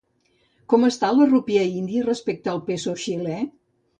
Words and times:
Com 0.73 0.85
està 0.87 1.09
la 1.17 1.27
rúpia 1.33 1.67
índia 1.81 2.07
respecte 2.07 2.57
peso 2.71 2.95
xilè? 3.05 3.37